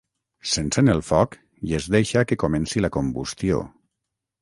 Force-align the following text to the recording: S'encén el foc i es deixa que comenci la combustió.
S'encén 0.51 0.89
el 0.93 1.03
foc 1.09 1.37
i 1.73 1.79
es 1.81 1.91
deixa 1.99 2.25
que 2.33 2.41
comenci 2.47 2.85
la 2.85 2.95
combustió. 2.99 3.65